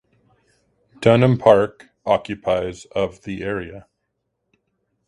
[0.99, 3.85] Dunham Park occupies of the area.